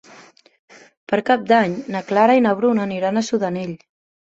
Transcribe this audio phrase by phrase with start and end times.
[1.13, 3.83] Per Cap d'Any na Clara i na Bruna aniran a Sudanell.